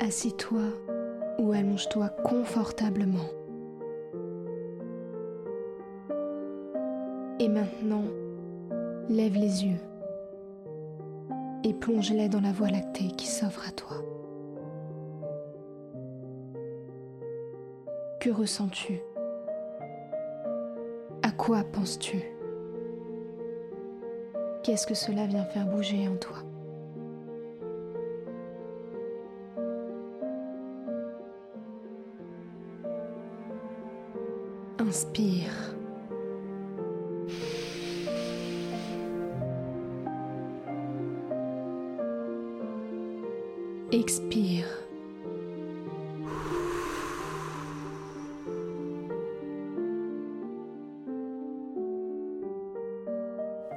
Assis-toi 0.00 0.62
ou 1.38 1.52
allonge-toi 1.52 2.08
confortablement. 2.24 3.28
Et 7.40 7.48
maintenant, 7.48 8.04
lève 9.08 9.34
les 9.34 9.64
yeux 9.64 9.80
et 11.64 11.74
plonge-les 11.74 12.28
dans 12.28 12.40
la 12.40 12.52
voie 12.52 12.70
lactée 12.70 13.08
qui 13.08 13.26
s'offre 13.26 13.68
à 13.68 13.72
toi. 13.72 13.96
Que 18.20 18.30
ressens-tu? 18.30 19.00
À 21.22 21.32
quoi 21.32 21.64
penses-tu? 21.64 22.22
Qu'est-ce 24.62 24.86
que 24.86 24.94
cela 24.94 25.26
vient 25.26 25.44
faire 25.44 25.66
bouger 25.66 26.08
en 26.08 26.16
toi? 26.16 26.36
Inspire. 34.80 35.50
Expire. 43.90 44.66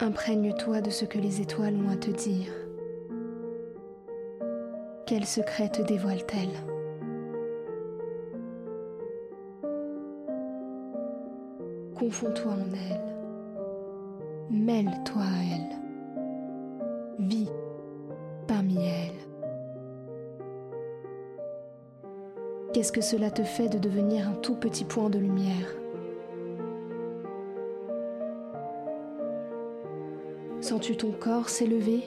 Imprègne-toi 0.00 0.82
de 0.82 0.90
ce 0.90 1.04
que 1.04 1.18
les 1.18 1.40
étoiles 1.40 1.76
ont 1.76 1.90
à 1.90 1.96
te 1.96 2.10
dire. 2.10 2.52
Quel 5.06 5.24
secret 5.24 5.68
te 5.70 5.80
dévoile-t-elle? 5.80 6.71
Confonds-toi 12.02 12.50
en 12.50 12.72
elle. 12.74 13.00
Mêle-toi 14.50 15.22
à 15.22 15.54
elle. 15.54 15.78
Vis 17.20 17.48
parmi 18.48 18.74
elles. 18.74 19.22
Qu'est-ce 22.72 22.90
que 22.90 23.00
cela 23.00 23.30
te 23.30 23.44
fait 23.44 23.68
de 23.68 23.78
devenir 23.78 24.28
un 24.28 24.32
tout 24.32 24.56
petit 24.56 24.84
point 24.84 25.10
de 25.10 25.20
lumière? 25.20 25.76
Sens-tu 30.60 30.96
ton 30.96 31.12
corps 31.12 31.48
s'élever? 31.48 32.02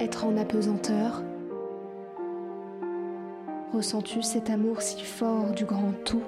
Être 0.00 0.24
en 0.24 0.38
apesanteur? 0.38 1.22
Ressens-tu 3.74 4.22
cet 4.22 4.50
amour 4.50 4.80
si 4.80 5.02
fort 5.02 5.50
du 5.50 5.64
grand 5.64 5.92
tout? 6.04 6.22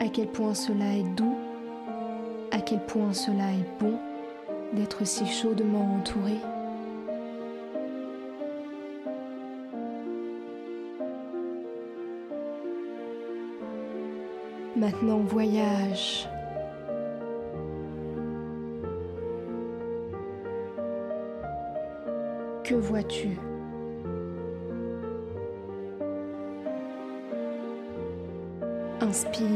À 0.00 0.08
quel 0.12 0.26
point 0.26 0.52
cela 0.52 0.96
est 0.96 1.04
doux, 1.14 1.36
à 2.50 2.58
quel 2.58 2.84
point 2.86 3.12
cela 3.12 3.52
est 3.52 3.80
bon 3.80 4.00
d'être 4.72 5.06
si 5.06 5.24
chaudement 5.26 5.94
entouré? 5.94 6.34
Maintenant 14.74 15.18
voyage. 15.18 16.28
Que 22.66 22.74
vois-tu? 22.74 23.38
Inspire. 29.00 29.46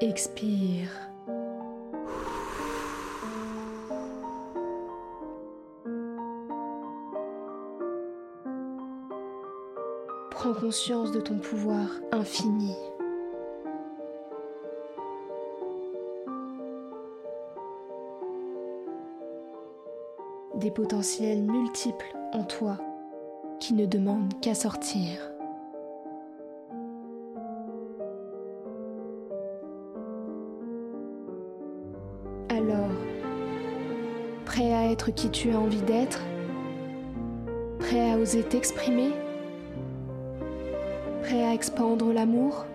Expire. 0.00 0.88
Prends 10.30 10.54
conscience 10.54 11.12
de 11.12 11.20
ton 11.20 11.36
pouvoir 11.40 11.90
infini. 12.10 12.74
Des 20.58 20.72
potentiels 20.72 21.42
multiples 21.44 22.16
en 22.32 22.42
toi 22.42 22.78
qui 23.60 23.74
ne 23.74 23.86
demandent 23.86 24.40
qu'à 24.40 24.56
sortir. 24.56 25.30
Alors, 32.48 32.90
prêt 34.44 34.74
à 34.74 34.90
être 34.90 35.12
qui 35.12 35.30
tu 35.30 35.52
as 35.52 35.60
envie 35.60 35.82
d'être? 35.82 36.20
Prêt 37.78 38.10
à 38.10 38.18
oser 38.18 38.42
t'exprimer? 38.42 39.12
Prêt 41.22 41.44
à 41.44 41.54
expandre 41.54 42.12
l'amour? 42.12 42.66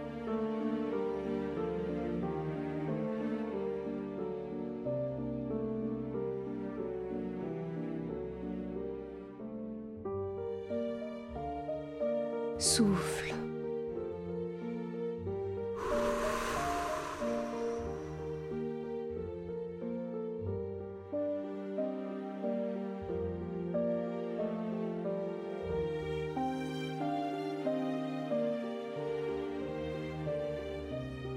Souffle. 12.63 13.34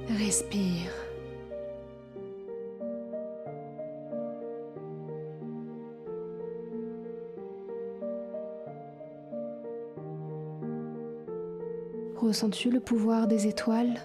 Respire. 0.09 1.06
Ressens-tu 12.19 12.71
le 12.71 12.81
pouvoir 12.81 13.29
des 13.29 13.47
étoiles? 13.47 14.01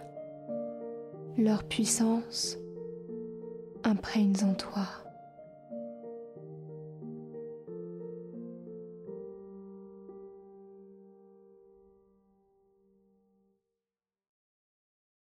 Leur 1.38 1.64
puissance 1.64 2.58
imprègne 3.84 4.36
en 4.44 4.54
toi. 4.54 5.00